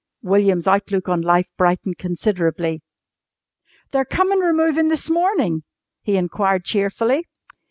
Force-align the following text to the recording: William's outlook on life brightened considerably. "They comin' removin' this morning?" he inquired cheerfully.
William's 0.23 0.65
outlook 0.65 1.07
on 1.07 1.21
life 1.21 1.45
brightened 1.59 1.99
considerably. 1.99 2.81
"They 3.91 4.01
comin' 4.09 4.39
removin' 4.39 4.87
this 4.87 5.11
morning?" 5.11 5.61
he 6.01 6.17
inquired 6.17 6.65
cheerfully. 6.65 7.27